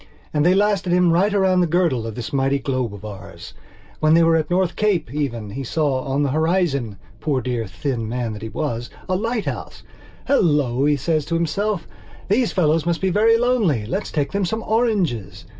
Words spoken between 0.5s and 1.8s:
lasted him right round the